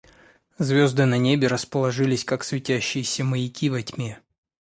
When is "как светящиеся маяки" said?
2.25-3.69